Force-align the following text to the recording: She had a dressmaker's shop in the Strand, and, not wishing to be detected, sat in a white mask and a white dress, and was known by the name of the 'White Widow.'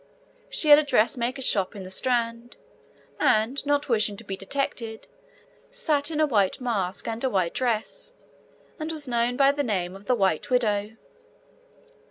She 0.49 0.69
had 0.69 0.79
a 0.79 0.83
dressmaker's 0.83 1.45
shop 1.45 1.75
in 1.75 1.83
the 1.83 1.91
Strand, 1.91 2.57
and, 3.19 3.63
not 3.67 3.87
wishing 3.87 4.17
to 4.17 4.23
be 4.23 4.35
detected, 4.35 5.07
sat 5.69 6.09
in 6.09 6.19
a 6.19 6.25
white 6.25 6.59
mask 6.59 7.07
and 7.07 7.23
a 7.23 7.29
white 7.29 7.53
dress, 7.53 8.11
and 8.79 8.89
was 8.91 9.07
known 9.07 9.37
by 9.37 9.51
the 9.51 9.61
name 9.61 9.95
of 9.95 10.05
the 10.05 10.15
'White 10.15 10.49
Widow.' 10.49 10.97